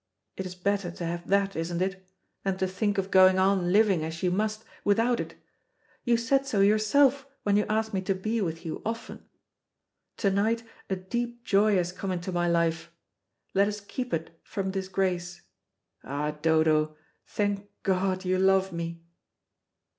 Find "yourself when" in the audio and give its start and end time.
6.61-7.55